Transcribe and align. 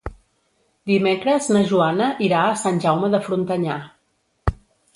Dimecres 0.91 1.49
na 1.57 1.61
Joana 1.73 2.09
irà 2.29 2.39
a 2.47 2.57
Sant 2.63 2.81
Jaume 2.87 3.13
de 3.17 3.23
Frontanyà. 3.29 3.79